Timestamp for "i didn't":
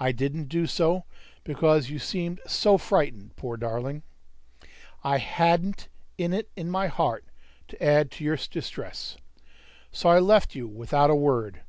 0.00-0.46